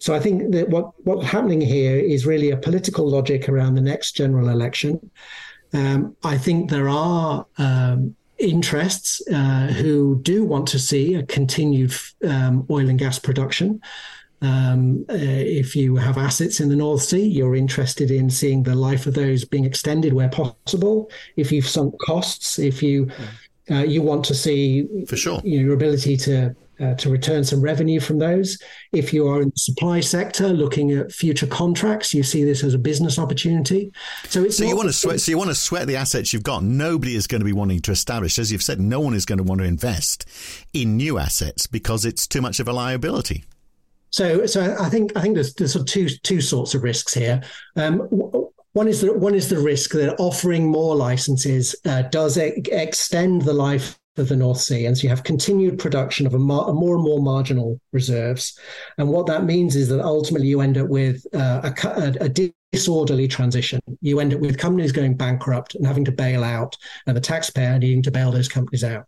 [0.00, 3.82] So I think that what what's happening here is really a political logic around the
[3.82, 5.10] next general election.
[5.72, 11.92] Um, I think there are um, interests uh, who do want to see a continued
[12.26, 13.80] um, oil and gas production.
[14.42, 18.74] Um, uh, if you have assets in the North Sea, you're interested in seeing the
[18.74, 21.10] life of those being extended where possible.
[21.36, 23.10] If you've sunk costs, if you
[23.70, 27.44] uh, you want to see for sure you know, your ability to uh, to return
[27.44, 28.58] some revenue from those.
[28.92, 32.74] If you are in the supply sector looking at future contracts, you see this as
[32.74, 33.92] a business opportunity.
[34.24, 35.20] So it's so you want to sweat.
[35.20, 36.62] So you want to sweat the assets you've got.
[36.62, 39.38] Nobody is going to be wanting to establish, as you've said, no one is going
[39.38, 40.26] to want to invest
[40.72, 43.44] in new assets because it's too much of a liability.
[44.10, 47.14] So, so I think I think there's, there's sort of two two sorts of risks
[47.14, 47.42] here.
[47.76, 48.00] Um,
[48.72, 53.42] one is the one is the risk that offering more licenses uh, does e- extend
[53.42, 54.86] the life of the North Sea.
[54.86, 58.58] And so you have continued production of a, mar- a, more and more marginal reserves.
[58.98, 63.26] And what that means is that ultimately you end up with uh, a, a, disorderly
[63.26, 63.80] transition.
[64.00, 67.78] You end up with companies going bankrupt and having to bail out, and the taxpayer
[67.78, 69.06] needing to bail those companies out.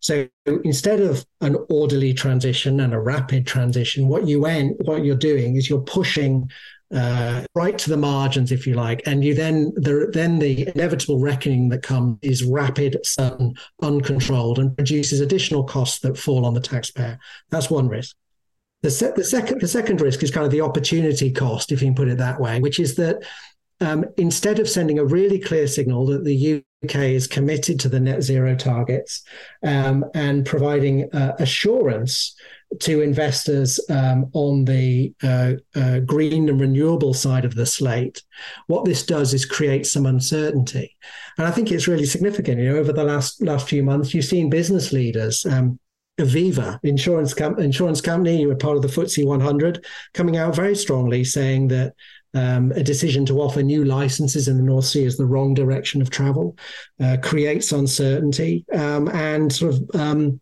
[0.00, 5.16] So instead of an orderly transition and a rapid transition, what you end, what you're
[5.16, 6.50] doing is you're pushing
[6.94, 11.18] uh, right to the margins, if you like, and you then the then the inevitable
[11.18, 16.60] reckoning that comes is rapid, sudden, uncontrolled, and produces additional costs that fall on the
[16.60, 17.18] taxpayer.
[17.50, 18.16] That's one risk.
[18.82, 21.88] The, se- the second the second risk is kind of the opportunity cost, if you
[21.88, 23.24] can put it that way, which is that
[23.80, 27.98] um, instead of sending a really clear signal that the UK is committed to the
[27.98, 29.22] net zero targets
[29.62, 32.36] um, and providing uh, assurance
[32.80, 38.22] to investors um, on the uh, uh, green and renewable side of the slate,
[38.66, 40.96] what this does is create some uncertainty,
[41.38, 42.60] and I think it's really significant.
[42.60, 45.44] You know, over the last last few months, you've seen business leaders.
[45.46, 45.78] Um,
[46.20, 50.76] Aviva, insurance com- insurance company, you were part of the FTSE 100, coming out very
[50.76, 51.92] strongly saying that
[52.34, 56.02] um, a decision to offer new licenses in the North Sea is the wrong direction
[56.02, 56.56] of travel,
[57.00, 60.40] uh, creates uncertainty, um, and sort of um,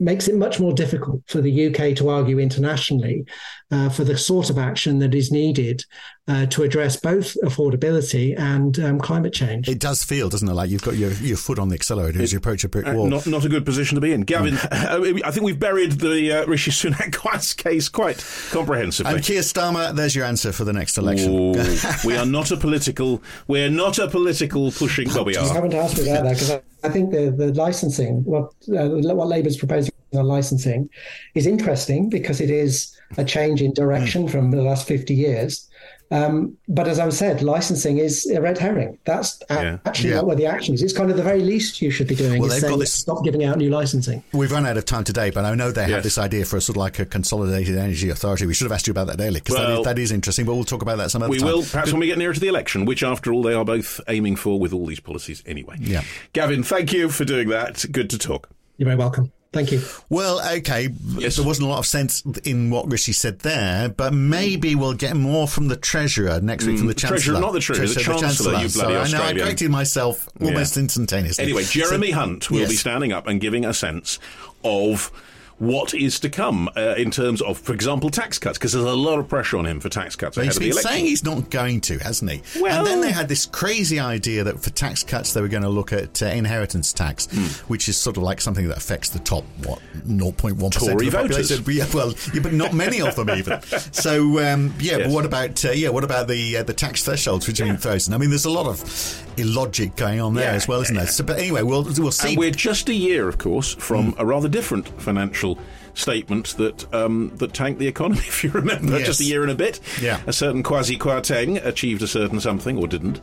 [0.00, 3.24] makes it much more difficult for the UK to argue internationally
[3.70, 5.84] uh, for the sort of action that is needed
[6.26, 9.68] uh, to address both affordability and um, climate change.
[9.68, 12.22] It does feel, doesn't it, like you've got your, your foot on the accelerator it,
[12.22, 13.06] as you approach a brick uh, wall.
[13.06, 14.22] Uh, not, not a good position to be in.
[14.22, 15.22] Gavin, mm.
[15.24, 19.14] I think we've buried the uh, Rishi Sunak case quite comprehensively.
[19.14, 21.52] And Keir Starmer, there's your answer for the next election.
[22.04, 25.46] we are not a political, we're not a political pushing, well, we are.
[25.46, 28.88] You haven't asked me about that because I, I, think the, the licensing, what, uh,
[29.14, 30.88] what Labour's proposing on licensing
[31.34, 34.30] is interesting because it is a change in direction mm.
[34.30, 35.68] from the last 50 years.
[36.10, 38.98] Um, but as I've said, licensing is a red herring.
[39.04, 39.78] That's yeah.
[39.84, 40.16] actually yeah.
[40.16, 40.82] not where the action is.
[40.82, 42.94] It's kind of the very least you should be doing well, is saying this...
[42.94, 44.22] stop giving out new licensing.
[44.32, 45.90] We've run out of time today, but I know they yes.
[45.90, 48.46] have this idea for a sort of like a consolidated energy authority.
[48.46, 50.46] We should have asked you about that earlier because well, that, is, that is interesting,
[50.46, 51.48] but we'll talk about that some other we time.
[51.48, 51.94] We will, perhaps Good.
[51.94, 54.58] when we get nearer to the election, which after all they are both aiming for
[54.58, 55.76] with all these policies anyway.
[55.78, 56.02] Yeah.
[56.32, 57.84] Gavin, thank you for doing that.
[57.92, 58.48] Good to talk.
[58.78, 59.32] You're very welcome.
[59.50, 59.82] Thank you.
[60.10, 60.90] Well, okay.
[61.16, 61.36] Yes.
[61.36, 65.16] There wasn't a lot of sense in what Rishi said there, but maybe we'll get
[65.16, 67.16] more from the Treasurer next week mm, from the Chancellor.
[67.16, 68.84] Treasurer, not the Treasurer, Treasurer the, Chancellor, the Chancellor.
[68.84, 70.82] You bloody Sorry, I know, I corrected myself almost yeah.
[70.82, 71.44] instantaneously.
[71.44, 72.68] Anyway, Jeremy so, Hunt will yes.
[72.68, 74.18] be standing up and giving a sense
[74.64, 75.10] of
[75.58, 78.94] what is to come uh, in terms of, for example, tax cuts, because there's a
[78.94, 80.90] lot of pressure on him for tax cuts ahead he's of the election.
[80.90, 82.42] saying he's not going to, hasn't he?
[82.60, 85.64] Well, and then they had this crazy idea that for tax cuts they were going
[85.64, 87.44] to look at uh, inheritance tax, hmm.
[87.66, 91.08] which is sort of like something that affects the top what 0.1 percent of the
[91.10, 91.48] voters.
[91.48, 91.64] population.
[91.78, 93.60] Yeah, well, yeah, but not many of them even.
[93.92, 95.06] So um, yeah, yes.
[95.06, 97.76] but what about uh, yeah, what about the uh, the tax thresholds which have been
[97.76, 98.14] frozen?
[98.14, 101.06] I mean, there's a lot of illogic going on there yeah, as well, isn't there?
[101.06, 102.30] So, but anyway, we'll we'll see.
[102.30, 104.18] And we're just a year, of course, from mm.
[104.18, 105.58] a rather different financial financial
[105.94, 108.20] statement that um, that tanked the economy.
[108.28, 109.06] If you remember, Yes.
[109.06, 109.80] just a year and a bit.
[110.00, 110.20] Yeah.
[110.26, 113.20] a certain Kwasi Kwarteng achieved a certain something or didn't,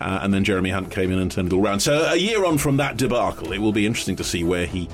[0.00, 1.80] uh, and then Jeremy Hunt came in and turned it all around.
[1.80, 4.88] So a year on from that debacle, it will be interesting to see where he.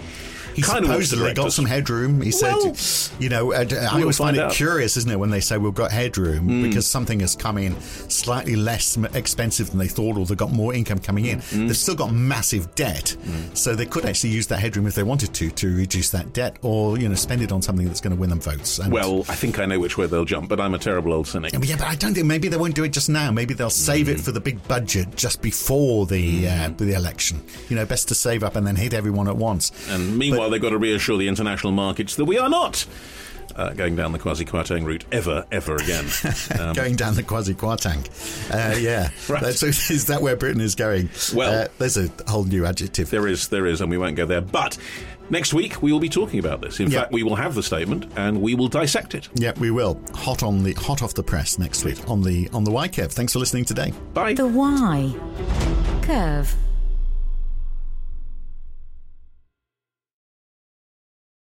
[0.54, 2.20] He kind of supposedly direct got some headroom.
[2.20, 4.52] He Well, said, you know, and, I always find it out.
[4.52, 8.56] Curious, isn't it, when they say we've got headroom because something has come in slightly
[8.56, 11.40] less expensive than they thought, or they've got more income coming in.
[11.40, 11.66] Hmm.
[11.66, 13.16] They've still got massive debt,
[13.54, 16.56] so they could actually use that headroom if they wanted to to reduce that debt,
[16.62, 18.78] or you know, spend it on something that's going to win them votes.
[18.78, 21.26] And, Well, I think I know which way they'll jump, but I'm a terrible old
[21.28, 21.52] cynic.
[21.52, 23.30] Yeah, but I don't think maybe they won't do it just now.
[23.30, 27.42] Maybe they'll save it for the big budget just before the uh, the election.
[27.68, 29.72] You know, best to save up and then hit everyone at once.
[29.88, 32.86] And meanwhile, they've got to reassure the international markets that we are not
[33.56, 36.06] uh, going down the quasi Kwarteng route ever, ever again.
[36.58, 38.00] Um, going down the Quasi Kwarteng.
[38.50, 39.10] Uh, yeah.
[39.28, 39.42] Right.
[39.42, 41.10] That's, is that where Britain is going?
[41.34, 43.10] Well- uh, there's a whole new adjective.
[43.10, 44.40] there is, there is, and we won't go there.
[44.40, 44.78] But
[45.28, 46.80] next week we will be talking about this.
[46.80, 47.00] In Yeah.
[47.00, 49.28] fact, we will have the statement and we will dissect it.
[49.34, 50.00] Yeah, we will.
[50.14, 53.12] Hot on the hot off the press next week on the on the Why Curve.
[53.12, 53.92] Thanks for listening today.
[54.14, 54.32] Bye.
[54.34, 55.14] The Why
[56.02, 56.54] Curve.